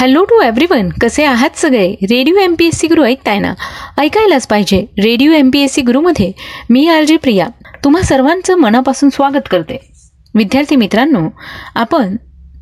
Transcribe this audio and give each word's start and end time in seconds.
Hello 0.00 0.24
to 0.24 0.40
everyone 0.40 0.88
कसे 1.00 1.24
आहात 1.24 1.50
सगळे? 1.54 1.92
Radio 2.02 2.36
M 2.36 2.54
P 2.58 2.66
S 2.66 2.74
C 2.74 2.86
Guru 2.86 3.04
ऐकताय 3.04 3.38
ना 3.38 3.54
ऐकायलाच 3.98 4.46
पाहिजे. 4.46 4.80
Radio 4.80 5.32
M 5.32 5.50
P 5.50 5.60
S 5.60 5.72
C 5.72 5.82
गुरुमध्ये 5.82 6.32
मी 6.70 6.88
आर 6.88 7.04
जे 7.04 7.16
प्रिया. 7.16 7.46
तुम्हा 7.84 8.02
सर्वांचं 8.02 8.56
मनापासून 8.56 9.10
स्वागत 9.10 9.48
करते. 9.50 9.78
विद्यार्थी 10.34 10.76
मित्रांनो 10.76 11.20
आपण 11.74 12.16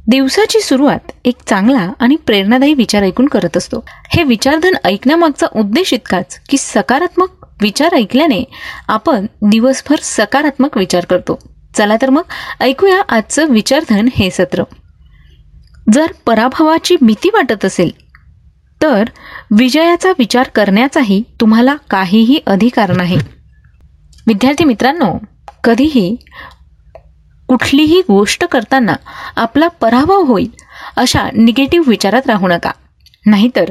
दिवसाची 0.08 0.60
सुरुवात 0.60 1.12
एक 1.24 1.34
चांगला 1.46 1.92
आणि 2.00 2.16
प्रेरणादायी 2.16 2.74
विचार 2.74 3.02
ऐकून 3.02 3.26
करत 3.26 3.56
असतो. 3.56 3.84
हे 4.08 4.22
विचारधन 4.22 4.74
ऐकण्यामागचा 4.84 5.46
उद्देश 5.56 5.92
इतकाच 5.92 6.40
की 6.48 6.56
सकारात्मक 6.58 7.46
विचार 7.62 7.94
ऐकल्याने 7.94 8.44
आपण 8.88 9.26
दिवसभर 9.42 9.96
सकारात्मक 10.02 10.78
विचार 10.78 11.04
करतो. 11.04 11.38
चला 11.76 11.96
तर 12.02 12.10
मग 12.10 12.22
ऐकूया 12.60 13.00
आजचं 13.08 13.46
विचारधन 13.46 14.08
हे 14.14 14.30
सत्र. 14.30 14.62
जर 15.92 16.06
पराभवाची 16.26 16.96
भीती 17.00 17.30
वाटत 17.34 17.64
असेल 17.64 17.90
तर 18.82 19.04
विजयाचा 19.58 20.12
विचार 20.18 20.48
करण्याचाही 20.48 21.22
तुम्हाला 21.40 21.74
काहीही 21.90 22.38
अधिकार 22.46 22.96
नाही. 22.96 23.16
विद्यार्थी 24.26 24.64
मित्रांनो 24.64 25.18
कधीही 25.64 26.16
कुठलीही 27.48 28.00
गोष्ट 28.00 28.44
करताना 28.44 28.94
आपला 29.36 29.68
पराभव 29.68 30.22
होईल 30.22 30.50
अशा 30.96 31.28
निगेटिव्ह 31.34 31.88
विचारात 31.88 32.26
राहू 32.26 32.48
नका. 32.48 32.70
नाहीतर 33.26 33.70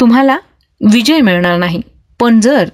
तुम्हाला 0.00 0.36
विजय 0.80 1.20
मिळणार 1.20 1.56
नाही. 1.56 1.80
पण 2.20 2.40
जर 2.40 2.68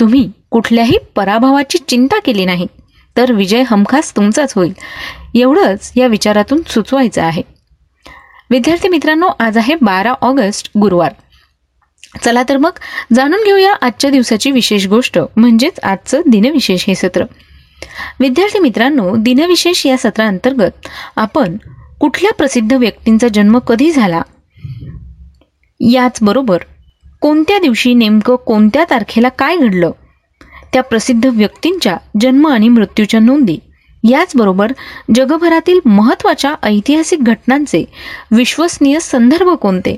तुम्ही 0.00 0.30
कुठल्याही 0.50 0.98
पराभवाची 1.16 1.78
चिंता 1.78 2.18
केली 2.20 2.44
नाही 2.44 2.66
तर 3.16 3.32
विजय 3.32 3.62
हमखास 3.66 4.16
तुमचाच 4.16 4.52
होईल. 4.54 4.72
एवढंच 5.34 5.92
या 5.96 6.06
विचारातून 6.06 6.62
सुचवायचं 6.66 7.22
आहे. 7.22 7.57
विद्यार्थी 8.50 8.88
मित्रांनो 8.88 9.28
आज 9.40 9.58
आहे 9.58 9.74
बारा 9.82 10.12
ऑगस्ट 10.12 10.70
गुरुवार. 10.78 11.12
चला 12.22 12.42
तर 12.48 12.56
मग 12.56 12.70
जाणून 13.12 13.40
घेऊया 13.44 13.74
आजच्या 13.74 14.10
दिवसाची 14.10 14.50
विशेष 14.50 14.86
गोष्ट 14.86 15.18
म्हणजेच 15.36 15.80
आजचं 15.82 16.20
दिनविशेष 16.26 16.84
हे 16.86 16.94
सत्र. 16.94 17.24
विद्यार्थी 18.20 18.58
मित्रांनो 18.58 19.16
दिनविशेष 19.16 19.86
या 19.86 19.96
सत्रांतर्गत 19.96 20.88
आपण 21.16 21.56
कुठल्या 22.00 22.32
प्रसिद्ध 22.32 22.72
व्यक्तींचा 22.72 23.28
जन्म 23.34 23.58
कधी 23.58 23.90
झाला? 23.92 24.22
याचबरोबर 25.80 26.58
कोणत्या 27.20 27.58
दिवशी 27.58 27.94
नेमकं 27.94 28.36
कोणत्या 28.36 28.84
तारखेला 28.90 29.28
काय 29.28 29.56
घडलं? 29.56 29.90
त्या 30.72 30.82
प्रसिद्ध 30.82 31.26
व्यक्तींच्या 31.26 31.96
जन्म 32.20 32.48
आणि 32.48 32.68
मृत्यूच्या 32.68 33.20
नोंदी 33.20 33.58
याचबरोबर 34.04 34.72
जगभरातील 35.14 35.80
महत्त्वाच्या 35.84 36.54
ऐतिहासिक 36.62 37.24
घटनांचे 37.24 37.84
विश्वसनीय 38.30 38.98
संदर्भ 39.00 39.48
कोणते? 39.48 39.96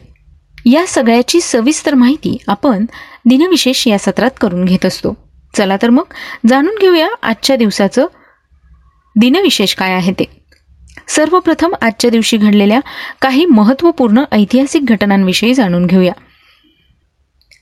या 0.67 0.87
सगळ्याची 0.87 1.41
सविस्तर 1.41 1.95
माहिती 1.95 2.37
आपण 2.49 2.85
दिनविशेष 3.25 3.89
या 3.89 3.99
सत्रात 3.99 4.31
करून 4.41 4.65
घेत 4.65 4.87
असतो. 4.87 5.15
चला 5.57 5.77
तर 5.83 5.91
मग 5.91 6.03
जाणून 6.47 6.75
घेऊया 6.81 7.09
आजच्या 7.23 7.57
दिवसाचं 7.57 8.07
दिनविशेष 9.17 9.75
काय 9.75 9.93
आहे 9.93 10.13
ते. 10.13 10.25
सर्वप्रथम 11.09 11.75
आजच्या 11.83 12.11
दिवशी 12.11 12.37
घडलेल्या 12.37 12.81
काही 13.21 13.45
महत्त्वपूर्ण 13.45 14.23
ऐतिहासिक 14.33 14.85
घटनांविषयी 14.85 15.55
जाणून 15.55 15.87
घेऊया. 15.87 16.13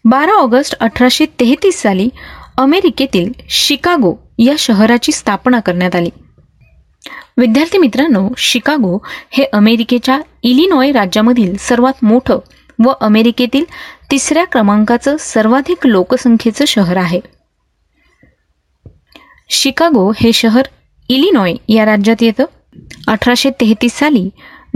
बारा 0.04 0.32
ऑगस्ट 0.32 0.74
अठराशे 0.74 1.26
तेहतीस 1.40 1.82
साली 1.82 2.08
अमेरिकेतील 2.56 3.32
शिकागो 3.48 4.14
या 4.38 4.54
शहराची 4.58 5.12
स्थापना 5.12 5.60
करण्यात 5.60 5.96
आली. 5.96 6.10
विद्यार्थी 7.36 7.78
मित्रांनो 7.78 8.28
शिकागो 8.36 8.98
हे 9.30 9.44
अमेरिकेच्या 9.44 10.20
इलिनॉय 10.42 10.92
राज्यामधील 10.92 11.56
सर्वात 11.56 12.04
मोठं 12.04 12.38
व 12.84 12.92
अमेरिकेतील 13.00 13.64
तिसऱ्या 14.10 14.44
क्रमांकाचं 14.44 15.16
सर्वाधिक 15.20 15.86
लोकसंख्येचं 15.86 16.64
शहर 16.64 16.96
आहे. 16.96 17.20
शिकागो 19.50 20.12
हे 20.16 20.32
शहर 20.32 20.62
इलिनॉय 21.08 21.54
या 21.68 21.84
राज्यात 21.84 22.22
येतं. 22.22 22.44
अठराशे 23.08 23.50
तेहतीस 23.50 23.92
साली 23.92 24.30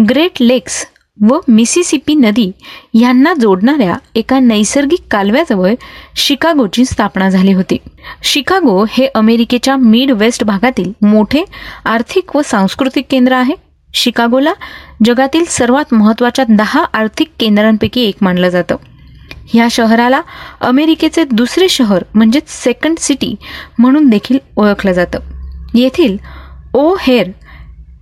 ग्रेट 0.09 0.31
लेक्स 0.41 0.87
व 1.21 1.39
मिसिसिपी 1.49 2.15
नदी 2.15 2.51
यांना 2.95 3.33
जोडणाऱ्या 3.41 3.97
एका 4.15 4.39
नैसर्गिक 4.39 5.01
कालव्याजवळ 5.11 5.75
शिकागोची 6.17 6.85
स्थापना 6.85 7.29
झाली 7.29 7.53
होती. 7.53 7.77
शिकागो 8.23 8.85
हे 8.91 9.07
अमेरिकेच्या 9.15 9.77
मिड 9.77 10.11
वेस्ट 10.11 10.45
भागातील 10.45 10.93
मोठे 11.03 11.45
आर्थिक 11.85 12.37
व 12.37 12.43
सांस्कृतिक 12.45 13.07
केंद्र 13.11 13.33
आहे. 13.33 13.55
शिकागोला 13.95 14.53
जगातील 15.05 15.45
सर्वात 15.45 15.95
महत्त्वाच्या 15.95 16.45
दहा 16.49 16.85
आर्थिक 16.93 17.31
केंद्रांपैकी 17.41 18.01
एक 18.01 18.17
मानलं 18.21 18.49
जातं. 18.49 18.77
ह्या 19.49 19.69
शहराला 19.71 20.21
अमेरिकेचे 20.61 21.25
दुसरे 21.25 21.69
शहर 21.69 22.05
म्हणजेच 22.15 22.49
सेकंड 22.49 22.99
सिटी 22.99 23.35
म्हणून 23.79 24.09
देखील 24.09 24.39
ओळखलं 24.57 24.93
जातं. 24.93 25.19
येथील 25.75 26.17
ओ 26.75 26.95
हेर 27.01 27.31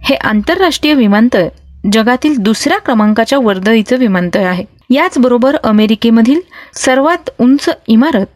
हे 0.02 0.14
आंतरराष्ट्रीय 0.14 0.94
विमानतळ 0.94 1.48
जगातील 1.92 2.36
दुसऱ्या 2.36 2.78
क्रमांकाच्या 2.78 3.38
वर्दळीचं 3.38 3.96
विमानतळ 3.96 4.44
आहे. 4.44 4.64
याचबरोबर 4.90 5.56
अमेरिकेमधील 5.56 6.40
सर्वात 6.74 7.30
उंच 7.40 7.68
इमारत 7.86 8.26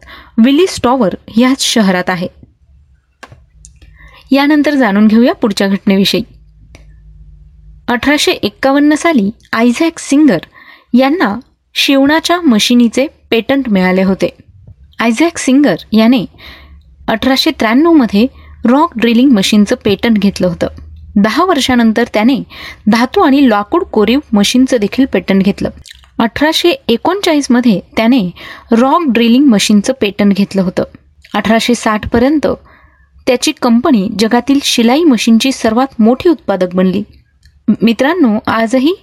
विलिस 0.44 0.80
टॉवर 0.82 1.14
याच 1.36 1.62
शहरात 1.62 2.10
आहे. 2.10 2.28
यानंतर 4.30 4.74
जाणून 4.74 5.06
घेऊया 5.06 5.34
पुढच्या 5.34 5.68
घटनेविषयी. 5.68 6.22
अठराशे 7.88 8.32
एक्कावन्न 8.32 8.94
साली 8.94 9.30
आयझॅक 9.52 9.98
सिंगर 9.98 10.38
यांना 10.94 11.38
शिवणाच्या 11.74 12.40
मशिनीचे 12.40 13.06
पेटंट 13.30 13.68
मिळाले 13.68 14.02
होते. 14.02 14.36
आयझॅक 14.98 15.38
सिंगर 15.38 15.76
याने 15.92 16.24
अठराशे 17.08 17.50
त्र्याण्णवमध्ये 17.50 18.26
रॉक 18.64 18.98
ड्रिलिंग 18.98 19.30
मशीनचं 19.30 19.76
पेटंट 19.84 20.18
घेतलं 20.18 20.46
होतं. 20.46 20.66
दहा 21.16 21.44
वर्षानंतर 21.44 22.04
त्याने 22.14 22.42
धातू 22.90 23.20
आणि 23.20 23.48
लाकूड 23.48 23.82
कोरीव 23.82 24.18
मशीनचं 24.32 24.76
देखील 24.80 25.06
पेटंट 25.12 25.42
घेतलं. 25.42 25.70
अठराशे 26.18 26.70
एकोणचाळीसमध्ये 26.88 27.80
त्याने 27.96 28.30
रॉक 28.72 29.02
ड्रिलिंग 29.08 29.44
मशीनचं 29.44 29.92
पेटंट 30.00 30.34
घेतलं 30.34 30.62
होतं. 30.62 30.82
अठराशे 31.34 31.74
साठपर्यंत 31.74 32.46
त्याची 33.26 33.52
कंपनी 33.52 34.08
जगातील 34.18 34.58
शिलाई 34.62 35.04
मशीनची 35.04 35.52
सर्वात 35.52 36.00
मोठी 36.00 36.28
उत्पादक 36.28 36.74
बनली. 36.74 37.02
मित्रांनो 37.82 38.38
आजही 38.46 38.94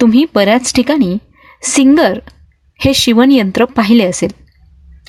तुम्ही 0.00 0.24
बऱ्याच 0.34 0.74
ठिकाणी 0.74 1.16
सिंगर 1.62 2.18
हे 2.76 2.94
शिवणयंत्र 2.94 3.64
पाहिले 3.64 4.04
असेल. 4.04 4.30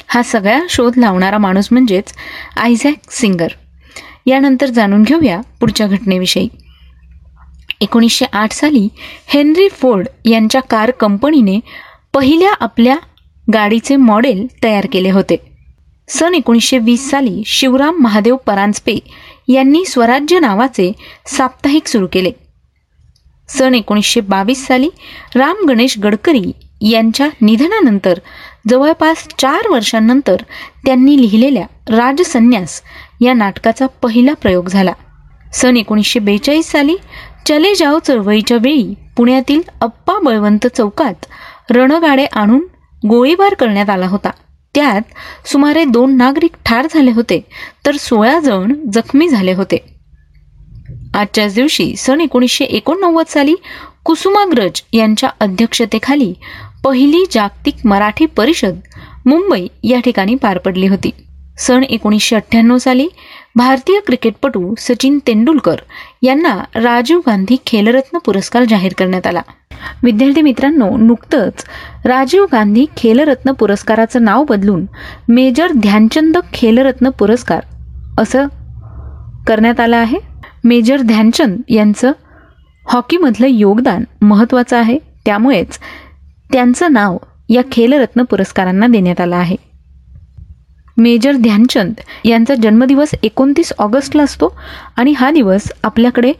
हा 0.07 0.23
सगळा 0.23 0.59
शोध 0.69 0.97
लावणारा 0.97 1.37
माणूस 1.37 1.67
म्हणजेच 1.71 2.13
आयझॅक 2.57 2.93
सिंगर. 3.09 3.47
यानंतर 4.25 4.65
जाणून 4.65 5.03
घेऊया 5.03 5.39
पुढच्या 5.59 5.87
घटनेविषयी. 5.87 6.47
एकोणीसशे 7.81 8.25
आठ 8.33 8.51
साली 8.51 8.87
हेनरी 9.27 9.67
फोर्ड 9.69 10.07
यांच्या 10.25 10.61
कार 10.61 10.91
कंपनीने 10.91 11.59
पहिल्या 12.13 12.51
आपल्या 12.59 12.95
गाडीचे 13.53 13.95
मॉडेल 13.95 14.45
तयार 14.63 14.85
केले 14.91 15.09
होते. 15.09 15.35
सन 16.09 16.33
एकोणीसशे 16.33 16.77
वीस 16.77 17.09
साली 17.09 17.41
शिवराम 17.45 17.97
महादेव 17.99 18.35
परांजपे 18.35 18.97
यांनी 19.47 19.83
स्वराज्य 19.85 20.39
नावाचे 20.39 20.91
साप्ताहिक 21.27 21.87
सुरू 21.87 22.07
केले. 22.11 22.31
सन 23.49 23.75
एकोणीसशे 23.75 24.21
बावीस 24.21 24.65
साली 24.67 24.89
राम 25.35 25.65
गणेश 25.69 25.97
गडकरी 25.99 26.51
यांच्या 26.81 27.27
निधनानंतर 27.41 28.19
जवळपास 28.69 29.27
चार 29.39 29.67
वर्षांनंतर 29.69 30.35
त्यांनी 30.85 31.21
लिहिलेल्या 31.21 31.65
राजसन्यास 31.89 32.81
या 33.23 33.33
नाटकाचा 33.33 33.87
पहिला 34.01 34.33
प्रयोग 34.33 34.67
झाला. 34.67 34.93
सन 35.53 35.77
एकोणीसशे 35.77 36.19
बेचाळीस 36.19 36.71
साली 36.71 36.95
चले 37.47 37.73
जाओ 37.75 37.99
चळवळीच्या 37.99 38.57
वेळी 38.61 38.93
पुण्यातील 39.17 39.61
अप्पा 39.81 40.13
बळवंत 40.23 40.67
चौकात 40.67 41.25
रणगाडे 41.69 42.25
आणून 42.25 42.65
गोळीबार 43.07 43.53
करण्यात 43.53 43.89
आला 43.89 44.07
होता. 44.07 44.29
त्यात 44.75 45.01
सुमारे 45.47 45.83
दोन 45.85 46.15
नागरिक 46.17 46.51
ठार 46.65 46.87
झाले 46.93 47.11
होते 47.11 47.39
तर 47.85 47.95
सोळा 47.95 48.39
जण 48.39 48.73
जखमी 48.93 49.27
झाले 49.29 49.53
होते. 49.53 49.77
आजच्याच 51.13 51.55
दिवशी 51.55 51.95
सन 51.95 52.21
एकोणीसशे 52.21 52.65
एकोणनव्वद 52.65 53.25
साली 53.27 53.55
कुसुमाग्रज 54.03 54.81
यांच्या 54.93 55.29
अध्यक्षतेखाली 55.39 56.33
पहिली 56.83 57.23
जागतिक 57.31 57.85
मराठी 57.85 58.25
परिषद 58.25 58.79
मुंबई 59.25 59.67
या 59.83 59.99
ठिकाणी 59.99 60.35
पार 60.35 60.57
पडली 60.57 60.87
होती. 60.87 61.09
सन 61.57 61.83
एकोणीसशे 61.83 62.35
अठ्ठ्याण्णव 62.35 62.77
साली 62.77 63.07
भारतीय 63.55 63.99
क्रिकेटपटू 63.99 64.73
सचिन 64.77 65.19
तेंडुलकर 65.27 65.75
यांना 66.21 66.63
राजीव 66.75 67.19
गांधी 67.27 67.57
खेलरत्न 67.65 68.17
पुरस्कार 68.17 68.63
जाहीर 68.63 68.93
करण्यात 68.97 69.27
आला. 69.27 69.41
विद्यार्थी 70.03 70.41
मित्रांनो 70.41 70.97
नुकतंच 70.97 71.65
राजीव 72.05 72.45
गांधी 72.51 72.85
खेलरत्न 72.97 73.51
पुरस्काराचं 73.51 74.23
नाव 74.23 74.43
बदलून 74.43 74.85
मेजर 75.29 75.71
ध्यानचंद 75.71 76.37
खेलरत्न 76.53 77.09
पुरस्कार 77.09 77.61
असं 78.17 78.47
करण्यात 79.47 79.79
आलं 79.79 79.97
आहे. 79.97 80.17
मेजर 80.63 81.01
ध्यानचंद 81.01 81.61
यांचं 81.69 82.11
हॉकीमधलं 82.89 83.47
योगदान 83.47 84.03
महत्त्वाचं 84.21 84.77
आहे. 84.77 84.97
त्यामुळेच 85.25 85.79
त्यांचं 86.51 86.93
नाव 86.93 87.17
या 87.49 87.61
खेलरत्न 87.71 88.23
पुरस्कारांना 88.23 88.87
देण्यात 88.87 89.21
आलं 89.21 89.35
आहे. 89.35 89.55
मेजर 90.97 91.35
ध्यानचंद 91.35 91.93
यांचा 92.25 92.55
जन्मदिवस 92.55 93.09
एकोणतीस 93.23 93.73
ऑगस्टला 93.77 94.23
असतो 94.23 94.55
आणि 94.97 95.13
हा 95.17 95.31
दिवस 95.31 95.71
आपल्याकडे 95.83 96.33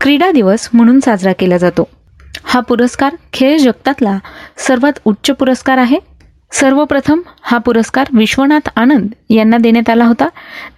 क्रीडा 0.00 0.30
दिवस 0.30 0.68
म्हणून 0.72 1.00
साजरा 1.00 1.32
केला 1.32 1.56
जातो. 1.56 1.88
हा 2.44 2.60
पुरस्कार 2.60 3.14
खेळ 3.32 3.58
जगतातला 3.58 4.18
सर्वात 4.58 4.92
उच्च 5.04 5.30
पुरस्कार 5.30 5.78
आहे. 5.78 5.98
सर्वप्रथम 6.52 7.20
हा 7.42 7.58
पुरस्कार 7.58 8.06
विश्वनाथ 8.12 8.68
आनंद 8.76 9.12
यांना 9.30 9.58
देण्यात 9.58 9.90
आला 9.90 10.04
होता. 10.04 10.28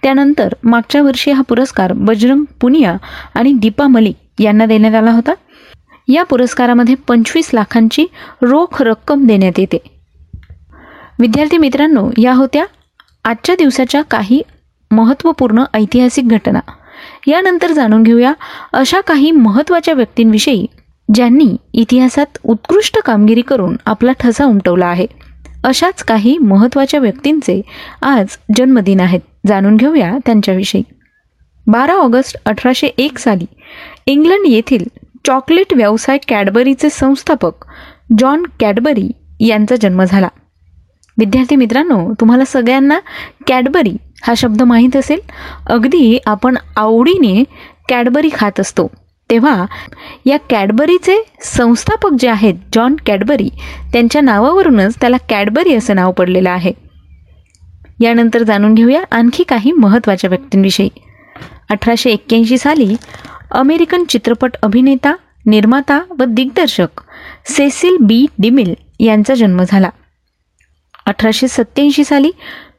त्यानंतर 0.03 0.53
मागच्या 0.63 1.01
वर्षी 1.01 1.31
हा 1.31 1.41
पुरस्कार 1.41 1.93
बजरंग 1.93 2.43
पुनिया 2.61 2.95
आणि 3.35 3.53
दीपा 3.53 3.87
मलिक 3.87 4.41
यांना 4.41 4.65
देण्यात 4.65 4.95
आला 4.95 5.11
होता. 5.11 5.33
या 6.07 6.23
पुरस्कारामध्ये 6.23 6.95
पंचवीस 7.07 7.49
लाखांची 7.53 8.05
रोख 8.41 8.81
रक्कम 8.81 9.25
देण्यात 9.27 9.59
येते. 9.59 9.77
विद्यार्थी 11.19 11.57
मित्रांनो 11.57 12.09
या 12.17 12.33
होत्या 12.33 12.65
आजच्या 13.23 13.55
दिवसाच्या 13.55 14.01
काही 14.01 14.41
महत्त्वपूर्ण 14.91 15.63
ऐतिहासिक 15.73 16.27
घटना. 16.27 16.59
यानंतर 17.27 17.71
जाणून 17.71 18.03
घेऊया 18.03 18.33
अशा 18.73 19.01
काही 19.01 19.31
महत्त्वाच्या 19.31 19.93
व्यक्तींविषयी 19.93 20.65
ज्यांनी 21.13 21.55
इतिहासात 21.73 22.37
उत्कृष्ट 22.43 22.99
कामगिरी 23.05 23.41
करून 23.41 23.75
आपला 23.85 24.11
ठसा 24.11 24.45
उमटवला 24.45 24.85
आहे. 24.85 25.07
अशाच 25.63 26.03
काही 26.03 26.37
महत्त्वाच्या 26.37 26.99
व्यक्तींचे 26.99 27.61
आज 28.01 28.27
जन्मदिन 28.55 28.99
आहेत. 28.99 29.19
जाणून 29.47 29.75
घेऊया 29.75 30.17
त्यांच्याविषयी. 30.25 30.83
बारा 31.67 31.93
ऑगस्ट 31.93 32.35
अठराशे 32.45 32.87
एक 32.87 33.17
साली 33.17 33.45
इंग्लंड 34.05 34.45
येथील 34.47 34.83
चॉकलेट 35.27 35.73
व्यवसाय 35.73 36.17
कॅडबरीचे 36.27 36.89
संस्थापक 36.89 37.65
जॉन 38.19 38.43
कॅडबरी 38.59 39.11
यांचा 39.39 39.75
जन्म 39.81 40.03
झाला. 40.03 40.27
विद्यार्थी 41.17 41.55
मित्रांनो 41.55 42.13
तुम्हाला 42.19 42.45
सगळ्यांना 42.45 42.99
कॅडबरी 43.47 43.97
हा 44.23 44.33
शब्द 44.37 44.61
माहीत 44.61 44.95
असेल. 44.95 45.19
अगदी 45.67 46.19
आपण 46.25 46.57
आवडीने 46.77 47.43
कॅडबरी 47.89 48.29
खात 48.33 48.59
असतो. 48.59 48.87
तेव्हा 49.29 49.65
या 50.25 50.37
कॅडबरीचे 50.49 51.23
संस्थापक 51.41 52.09
जे 52.19 52.27
आहेत 52.27 52.53
जॉन 52.73 52.95
कॅडबरी 53.05 53.49
त्यांच्या 53.93 54.21
नावावरूनच 54.21 54.95
त्याला 55.01 55.17
कॅडबरी 55.29 55.75
असं 55.75 55.95
नाव 55.95 56.11
पडलेलं 56.11 56.49
आहे. 56.49 56.71
यानंतर 57.99 58.43
जाणून 58.43 58.73
घेऊया 58.73 59.01
आणखी 59.11 59.43
काही 59.43 59.71
महत्त्वाच्या 59.71 60.27
व्यक्तींविषयी. 60.27 60.89
अठराशे 61.69 62.09
एक्क्याऐंशी 62.09 62.57
साली 62.57 62.95
अमेरिकन 63.51 64.03
चित्रपट 64.03 64.51
अभिनेता 64.63 65.15
निर्माता 65.45 66.01
व 66.19 66.23
दिग्दर्शक 66.27 67.01
सेसिल 67.45 67.97
बी. 67.99 68.25
डिमिल 68.39 68.73
यांचा 68.99 69.33
जन्म 69.33 69.61
झाला. 69.67 69.89
अठराशे 71.05 71.47
सत्त्याऐंशी 71.47 72.03
साली 72.03 72.31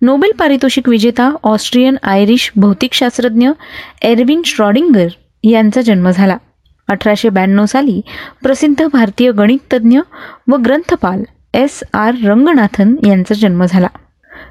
नोबेल 0.03 0.33
पारितोषिक 0.39 0.89
विजेता 0.89 1.31
ऑस्ट्रियन 1.43 1.97
आयरिश 2.03 2.51
भौतिकशास्त्रज्ञ 2.57 3.51
एरविन 4.03 4.43
श्रॉडिंगर 4.45 5.09
यांचा 5.45 5.81
जन्म 5.81 6.11
झाला. 6.11 6.37
अठराशे 6.89 7.29
ब्याण्णव 7.29 7.67
साली 7.67 8.01
प्रसिद्ध 8.43 8.87
भारतीय 8.93 9.33
गणिततज्ञ 9.33 10.01
व 10.49 10.57
ग्रंथपाल 10.57 11.23
एस 11.55 11.81
आर 11.95 12.15
रंगनाथन 12.25 12.95
यांचा 13.07 13.35
जन्म 13.35 13.65
झाला. 13.65 13.89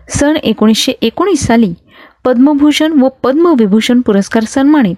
सन 0.10 0.36
एकोणीसशे 0.36 0.92
एकोणीस 0.92 1.46
साली 1.46 1.74
पद्मभूषण 2.26 3.02
व 3.02 3.08
पद्मविभूषण 3.24 4.02
पुरस्कार 4.02 4.44
सन्मानित 4.44 4.96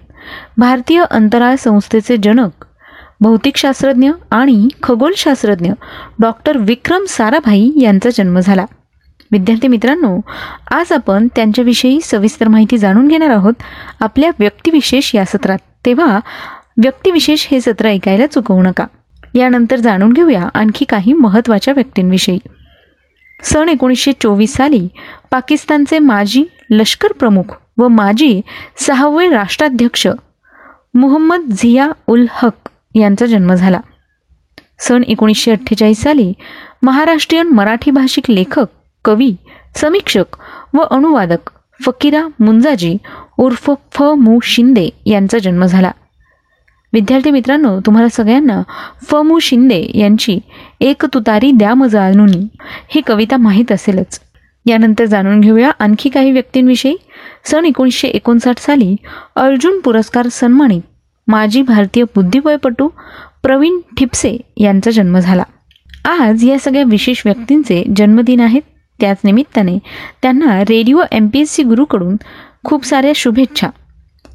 भारतीय 0.57 1.03
अंतराळ 1.11 1.55
संस्थेचे 1.55 2.17
जनक 2.17 2.65
भौतिकशास्त्रज्ञ 3.21 4.11
आणि 4.31 4.67
खगोलशास्त्रज्ञ 4.83 5.71
डॉक्टर 6.19 6.57
विक्रम 6.57 7.05
साराभाई 7.07 7.71
यांचा 7.81 8.09
जन्म 8.13 8.39
झाला. 8.39 8.65
विद्यार्थी 9.31 9.67
मित्रांनो 9.67 10.19
आज 10.71 10.91
आपण 10.91 11.27
त्यांच्याविषयी 11.35 12.01
सविस्तर 12.01 12.47
माहिती 12.47 12.77
जाणून 12.77 13.07
घेणार 13.07 13.29
आहोत 13.29 13.53
आपल्या 13.99 14.31
व्यक्तिविशेष 14.39 15.15
या 15.15 15.25
सत्रात. 15.25 15.57
तेव्हा 15.85 16.19
व्यक्तिविशेष 16.77 17.47
हे 17.51 17.61
सत्र 17.61 17.85
ऐकायला 17.85 18.27
चुकवू 18.27 18.61
नका. 18.63 18.85
यानंतर 19.35 19.75
जाणून 19.75 20.13
घेऊया 20.13 20.49
आणखी 20.53 20.85
काही 20.85 21.13
महत्त्वाच्या 21.13 21.73
व्यक्तींविषयी. 21.73 22.39
सन 23.43 23.69
एकोणीसशे 23.69 24.11
चोवीस 24.11 24.53
साली 24.53 24.87
पाकिस्तानचे 25.31 25.99
माजी 25.99 26.43
लष्कर 26.69 27.07
प्रमुख 27.11 27.55
व 27.77 27.87
माजी 27.87 28.41
सहावे 28.77 29.29
राष्ट्राध्यक्ष 29.29 30.07
मुहम्मद 30.93 31.39
झिया 31.51 31.91
उल 32.07 32.25
हक 32.31 32.66
यांचा 32.99 33.25
जन्म 33.25 33.53
झाला. 33.53 33.79
सन 34.79 35.03
एकोणीसशे 35.03 35.51
अठ्ठेचाळीस 35.51 36.01
साली 36.01 36.33
महाराष्ट्रीयन 36.83 37.47
मराठी 37.47 37.91
भाषिक 37.91 38.31
लेखक 38.31 38.65
कवी 39.05 39.35
समीक्षक 39.75 40.37
व 40.73 40.79
अनुवादक 40.79 41.49
फकीरा 41.85 42.27
मुंजाजी 42.39 42.97
उर्फ 43.37 43.71
फ 43.91 44.01
मु 44.01 44.39
शिंदे 44.43 44.89
यांचा 45.05 45.37
जन्म 45.37 45.65
झाला. 45.65 45.91
विद्यार्थी 46.93 47.31
मित्रांनो 47.31 47.79
तुम्हाला 47.79 48.09
सगळ्यांना 48.09 48.61
फ 49.03 49.15
मु 49.15 49.39
शिंदे 49.39 49.91
यांची 49.95 50.39
एक 50.81 51.05
तुतारी 51.05 51.51
द्या 51.51 51.73
मजानुनी 51.73 52.47
ही 52.89 53.01
कविता 53.01 53.37
माहीत 53.37 53.71
असेलच. 53.71 54.19
यानंतर 54.65 55.05
जाणून 55.05 55.41
घेऊया 55.41 55.71
आणखी 55.79 56.09
काही 56.09 56.31
व्यक्तींविषयी. 56.31 56.95
सन 57.43 57.65
एकोणीसशे 57.65 58.07
एकोणसाठ 58.07 58.59
साली 58.59 58.95
अर्जुन 59.35 59.79
पुरस्कार 59.79 60.27
सन्मानित 60.27 60.81
माजी 61.27 61.61
भारतीय 61.61 62.03
बुद्धिबळपटू 62.03 62.89
प्रवीण 63.43 63.79
ठिपसे 63.97 64.37
यांचा 64.57 64.91
जन्म 64.91 65.19
झाला. 65.19 65.43
आज 66.05 66.49
या 66.49 66.59
सगळ्या 66.59 66.83
विशेष 66.83 67.21
व्यक्तींचे 67.25 67.83
जन्मदिन 67.95 68.39
आहेत. 68.39 68.61
त्याच 68.99 69.17
निमित्ताने 69.23 69.77
त्यांना 70.21 70.61
radio 70.61 71.01
M 71.11 71.27
P 71.27 71.39
S 71.39 71.51
C 71.51 71.63
गुरुकडून 71.63 72.15
खूप 72.65 72.85
साऱ्या 72.85 73.11
शुभेच्छा. 73.15 73.67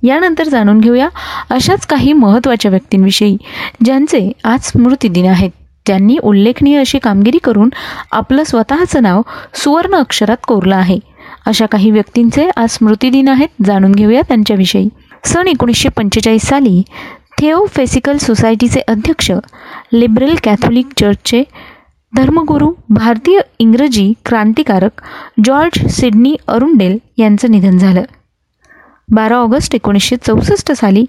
यानंतर 0.03 0.44
जाणून 0.44 0.81
घेऊया 0.81 1.09
अशाच 1.50 1.87
काही 1.87 2.12
महत्त्वाच्या 2.12 2.71
व्यक्तींविषयी 2.71 3.37
ज्यांचे 3.85 4.33
आज 4.45 4.61
स्मृतिदिन 4.61 5.27
आहेत. 5.27 5.50
ज्यांनी 5.87 6.19
उल्लेखनीय 6.23 6.79
अशी 6.79 6.99
कामगिरी 6.99 7.38
करून 7.38 7.71
आपलं 8.12 8.45
स्वतःचं 8.45 9.03
नाव 9.03 9.23
सुवर्ण 9.55 9.95
अक्षरात 9.95 10.37
कोरलं 10.47 10.77
आहे. 10.77 10.99
अशा 11.47 11.67
काही 11.67 11.91
व्यक्तींचे 11.91 12.50
आज 12.56 12.69
स्मृतिदिन 12.71 13.29
आहेत. 13.29 13.49
जाणून 13.65 13.93
घेऊया 13.93 14.21
त्यांच्याविषयी. 14.29 14.88
सन 15.25 15.49
एकोणीसशे 15.49 15.89
पंचेचाळीस 15.89 16.43
साली 16.43 16.83
थिओफेसिकल 17.41 18.17
सोसायटीचे 18.17 18.81
अध्यक्ष 18.89 19.31
लिबरल 19.93 20.35
कॅथोलिक 20.45 20.87
चर्चचे 20.97 21.43
धर्मगुरू 22.13 22.73
भारतीय 22.88 23.41
इंग्रजी 23.59 24.12
क्रांतिकारक 24.26 25.02
जॉर्ज 25.45 25.87
सिडनी 25.87 26.35
अरुंडेल 26.49 26.99
यांचं 27.19 27.50
निधन 27.50 27.79
झालं. 27.79 28.02
बारा 29.09 29.37
ऑगस्ट 29.37 29.75
एकोणीसशे 29.75 30.17
चौसष्ट 30.17 30.73
साली 30.73 31.05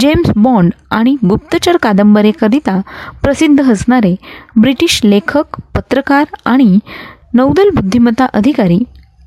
जेम्स 0.00 0.30
बॉन्ड 0.36 0.72
आणि 0.90 1.16
गुप्तचर 1.28 1.76
कादंबरीकरिता 1.76 2.80
प्रसिद्ध 3.22 3.70
असणारे 3.70 4.14
ब्रिटिश 4.56 5.00
लेखक 5.04 5.60
पत्रकार 5.74 6.24
आणि 6.44 6.78
नौदल 7.34 7.70
बुद्धिमत्ता 7.70 8.26
अधिकारी 8.26 8.78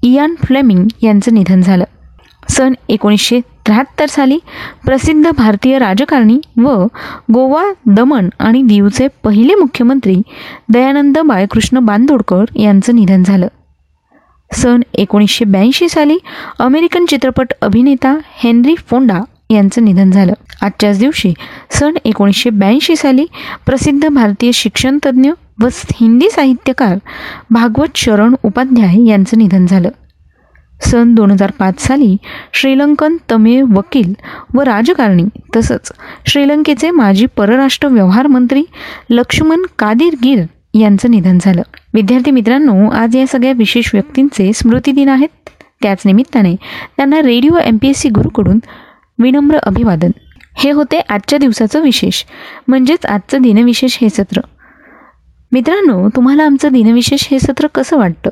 इयान 0.03 0.35
फ्लेमिंग 0.43 0.87
यांचं 1.01 1.33
निधन 1.33 1.61
झालं. 1.61 1.83
सन 2.49 2.73
एकोणीसशे 2.89 3.39
त्र्याहत्तर 3.69 4.05
साली 4.05 4.37
प्रसिद्ध 4.85 5.31
भारतीय 5.37 5.77
राजकारणी 5.79 6.39
व 6.57 6.85
गोवा 7.33 7.63
दमण 7.85 8.29
आणि 8.39 8.61
दीवचे 8.61 9.07
पहिले 9.23 9.55
मुख्यमंत्री 9.55 10.15
दयानंद 10.69 11.17
बाळकृष्ण 11.17 11.79
बांदोडकर 11.79 12.45
यांचं 12.55 12.95
निधन 12.95 13.23
झालं. 13.23 13.47
सन 14.53 14.81
एकोणीसशे 14.93 15.45
ब्याऐंशी 15.45 15.89
साली 15.89 16.17
अमेरिकन 16.59 17.05
चित्रपट 17.05 17.53
अभिनेता 17.61 18.17
हेनरी 18.35 18.75
फोंडा 18.75 19.19
यांचं 19.49 19.85
निधन 19.85 20.11
झालं. 20.11 20.33
आजच्याच 20.61 20.99
दिवशी 20.99 21.33
सन 21.71 21.93
एकोणीसशे 22.05 22.49
ब्याऐंशी 22.49 22.95
साली 22.95 23.25
प्रसिद्ध 23.65 24.07
भारतीय 24.07 24.51
शिक्षणतज्ज्ञ 24.51 25.31
व 25.61 25.67
हिंदी 25.95 26.29
साहित्यकार 26.29 26.97
भागवत 27.49 27.95
शरण 27.95 28.35
उपाध्याय 28.43 29.05
यांचं 29.07 29.37
निधन 29.37 29.65
झालं. 29.65 29.89
सन 30.81 31.13
दोन 31.13 31.31
हजार 31.31 31.51
पाच 31.51 31.79
साली 31.79 32.17
श्रीलंकन 32.53 33.17
तमिळ 33.31 33.63
वकील 33.63 34.13
व 34.53 34.61
राजकारणी 34.61 35.23
तसंच 35.55 35.91
श्रीलंकेचे 36.25 36.91
माजी 36.91 37.25
परराष्ट्र 37.25 37.87
व्यवहार 37.87 38.27
मंत्री 38.27 38.63
लक्ष्मण 39.09 39.61
कादिर 39.79 40.15
गिर 40.23 40.43
यांचं 40.73 41.11
निधन 41.11 41.37
झालं. 41.41 41.61
विद्यार्थी 41.93 42.31
मित्रांनो 42.31 42.89
आज 42.89 43.15
या 43.15 43.27
सगळ्या 43.27 43.51
विशेष 43.51 43.91
व्यक्तींचे 43.93 44.53
स्मृतिदिन 44.53 45.09
आहेत. 45.09 45.49
त्याच 45.81 46.01
निमित्ताने 46.05 46.55
त्यांना 46.97 47.21
radio 47.21 47.57
M 47.57 47.77
P 47.81 47.87
S 47.87 47.97
C 47.97 48.09
गुरुकडून 48.09 48.59
विनम्र 49.19 49.57
अभिवादन. 49.57 50.11
हे 50.57 50.71
होते 50.71 50.99
आजच्या 50.99 51.39
दिवसाचं 51.39 51.81
विशेष. 51.81 52.23
म्हणजेच 52.67 53.05
आजचं 53.05 53.41
दिनविशेष 53.41 53.97
हे 54.01 54.09
सत्र. 54.09 54.41
मित्रांनो 55.51 56.09
तुम्हाला 56.09 56.43
आमचं 56.43 56.71
दिनविशेष 56.71 57.27
हे 57.31 57.39
सत्र 57.39 57.67
कसं 57.67 57.97
वाटतं? 57.97 58.29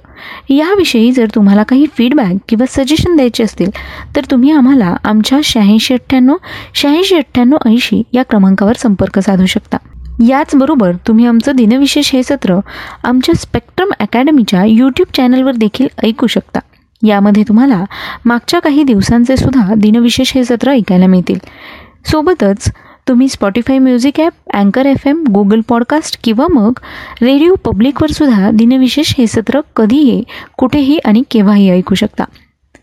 याविषयी 0.49 1.11
जर 1.11 1.25
तुम्हाला 1.35 1.63
काही 1.63 1.85
फीडबॅक 1.97 2.35
किंवा 2.49 2.65
सजेशन 2.69 3.15
द्यायचे 3.15 3.43
असतील 3.43 3.69
तर 4.15 4.21
तुम्ही 4.31 4.51
आम्हाला 4.51 4.95
आमच्या 5.03 5.39
शहाऐंशी 5.43 5.93
अठ्ठ्याण्णव 5.93 6.35
शहाऐंशी 6.73 7.15
अठ्ठ्याण्णव 7.15 7.57
ऐंशी 7.65 8.01
या 8.13 8.23
क्रमांकावर 8.23 8.73
संपर्क 8.77 9.19
साधू 9.19 9.45
शकता. 9.45 9.77
याचबरोबर 10.27 10.91
तुम्ही 11.07 11.25
आमचं 11.25 11.55
दिनविशेष 11.55 12.11
हे 12.13 12.23
सत्र 12.23 12.59
आमच्या 13.03 13.35
स्पेक्ट्रम 13.35 13.91
अकॅडमीच्या 13.99 14.65
यूट्यूब 14.65 15.15
चॅनलवर 15.17 15.55
देखील 15.55 15.87
ऐकू 16.03 16.27
शकता. 16.27 16.59
यामध्ये 17.07 17.43
तुम्हाला 17.47 17.83
मागच्या 18.25 18.59
काही 18.59 18.83
दिवसांचे 18.83 19.37
सुद्धा 19.37 19.73
दिनविशेष 19.77 20.33
हे 20.33 20.43
सत्र 20.43 20.71
ऐकायला 20.71 21.07
मिळतील. 21.07 21.37
सोबतच 22.11 22.71
तुम्ही 23.07 23.27
स्पॉटीफाय 23.27 23.77
म्युझिक 23.79 24.19
ॲप 24.19 24.33
अँकर 24.53 24.85
एफ 24.85 25.07
एम 25.07 25.23
गुगल 25.31 25.61
पॉडकास्ट 25.61 26.19
किंवा 26.23 26.47
मग 26.49 26.79
रेडिओ 27.21 27.55
पब्लिकवर 27.55 28.11
सुद्धा 28.11 28.51
दिनविशेष 28.51 29.13
हे 29.17 29.27
सत्र 29.27 29.61
कधीही 29.75 30.23
कुठेही 30.57 30.97
आणि 31.05 31.23
केव्हाही 31.31 31.69
ऐकू 31.69 31.95
शकता. 31.95 32.23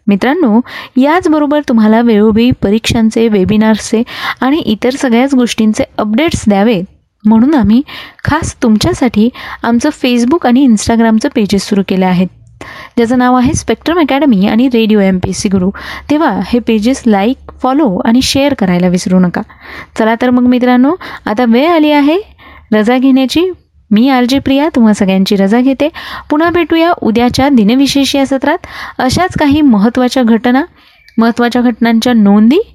मित्रांनो 0.06 0.60
याचबरोबर 0.96 1.60
तुम्हाला 1.68 2.00
वेळोवेळी 2.00 2.50
परीक्षांचे 2.50 3.28
वेबिनार्सचे 3.28 4.02
आणि 4.40 4.58
इतर 4.58 4.90
सगळ्याच 4.90 5.34
गोष्टींचे 5.34 5.84
अपडेट्स 5.98 6.44
द्यावेत. 6.48 6.84
म्हणून 7.24 7.54
आम्ही 7.54 7.82
खास 8.24 8.62
तुमच्यासाठी 8.62 9.28
आमचं 9.62 9.90
फेसबुक 9.90 10.46
आणि 10.46 10.62
इंस्टाग्रामचं 10.62 11.28
पेजेस 11.34 11.68
सुरू 11.68 11.82
केले 11.88 12.04
आहेत. 12.04 12.26
ज्याचं 12.96 13.18
नाव 13.18 13.34
आहे 13.34 13.52
स्पेक्ट्रम 13.54 13.98
अकॅडमी 13.98 14.46
आणि 14.46 14.68
radio 14.74 15.00
M 15.00 15.18
P 15.18 15.32
C 15.32 15.48
Guru. 15.48 15.70
तेव्हा 16.10 16.40
हे 16.44 16.58
पेजेस 16.58 17.02
लाईक 17.06 17.52
फॉलो 17.62 17.96
आणि 18.04 18.22
शेअर 18.22 18.54
करायला 18.54 18.88
विसरू 18.88 19.18
नका. 19.18 19.42
चला 19.98 20.14
तर 20.22 20.30
मग 20.30 20.42
मित्रांनो 20.42 20.94
आता 21.26 21.44
वेळ 21.48 21.68
आली 21.68 21.90
आहे 21.90 22.18
रजा 22.72 22.98
घेण्याची. 22.98 23.50
मी 23.90 24.08
आर 24.08 24.24
जे 24.24 24.38
प्रिया 24.38 24.68
तुम्हा 24.74 24.92
सगळ्यांची 24.92 25.36
रजा 25.36 25.60
घेते. 25.60 25.88
पुन्हा 26.30 26.50
भेटूया 26.50 26.92
उद्याच्या 27.02 27.48
दिनविशेष 27.48 28.16
या 28.16 28.26
सत्रात. 28.26 28.58
अशाच 28.98 29.38
काही 29.38 29.60
महत्त्वाच्या 29.60 30.22
घटना 30.22 30.64
महत्त्वाच्या 31.18 31.62
घटनांच्या 31.62 32.12
नोंदी 32.12 32.73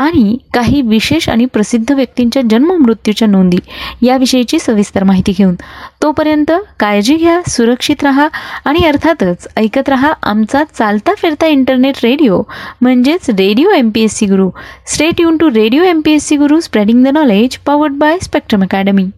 आणि 0.00 0.36
काही 0.54 0.80
विशेष 0.82 1.28
आणि 1.28 1.44
प्रसिद्ध 1.44 1.92
व्यक्तींच्या 1.92 2.42
जन्म 2.50 2.72
मृत्यूच्या 2.74 3.28
नोंदी 3.28 3.58
याविषयीची 4.02 4.58
सविस्तर 4.58 5.04
माहिती 5.04 5.32
घेऊन 5.32 5.54
तोपर्यंत 6.02 6.52
काळजी 6.80 7.16
घ्या 7.16 7.40
सुरक्षित 7.48 8.04
राहा 8.04 8.26
आणि 8.64 8.84
अर्थातच 8.86 9.46
ऐकत 9.56 9.88
राहा 9.88 10.12
आमचा 10.22 10.64
चालता 10.74 11.14
फिरता 11.18 11.46
इंटरनेट 11.46 12.04
रेडिओ 12.04 12.42
म्हणजेच 12.80 13.30
radio 13.30 13.70
M 13.70 13.90
P 13.90 14.04
S 14.04 14.16
C 14.16 14.26
Guru 14.26 14.50
stay 14.86 15.20
युन 15.20 15.36
to 15.36 15.50
radio 15.50 15.82
M 15.84 16.00
P 16.00 16.12
S 16.12 16.28
C 16.28 16.36
Guru 16.36 16.60
spreading 16.60 17.04
the 17.04 17.08
knowledge 17.14 17.58
powered 17.58 17.98
by 17.98 18.18
Spectrum 18.22 18.62
Academy 18.62 19.10